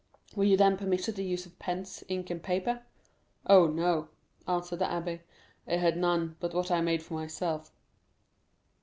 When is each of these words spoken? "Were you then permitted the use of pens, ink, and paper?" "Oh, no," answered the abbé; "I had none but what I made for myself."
"Were 0.35 0.45
you 0.45 0.57
then 0.57 0.77
permitted 0.77 1.15
the 1.15 1.23
use 1.23 1.45
of 1.45 1.59
pens, 1.59 2.03
ink, 2.07 2.31
and 2.31 2.41
paper?" 2.41 2.81
"Oh, 3.45 3.67
no," 3.67 4.07
answered 4.47 4.79
the 4.79 4.85
abbé; 4.85 5.19
"I 5.67 5.75
had 5.75 5.95
none 5.95 6.37
but 6.39 6.55
what 6.55 6.71
I 6.71 6.81
made 6.81 7.03
for 7.03 7.13
myself." 7.13 7.71